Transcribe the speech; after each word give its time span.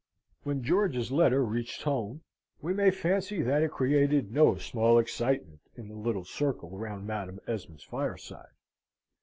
When 0.41 0.63
George's 0.63 1.11
letter 1.11 1.45
reached 1.45 1.83
home, 1.83 2.23
we 2.59 2.73
may 2.73 2.89
fancy 2.89 3.43
that 3.43 3.61
it 3.61 3.69
created 3.69 4.33
no 4.33 4.55
small 4.55 4.97
excitement 4.97 5.59
in 5.75 5.89
the 5.89 5.95
little 5.95 6.25
circle 6.25 6.75
round 6.75 7.05
Madam 7.05 7.39
Esmond's 7.45 7.83
fireside. 7.83 8.49